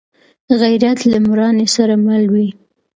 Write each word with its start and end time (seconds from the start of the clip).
غیرت 0.59 0.99
له 1.11 1.17
مړانې 1.27 1.67
سره 1.75 1.93
مل 2.05 2.23
وي 2.33 2.47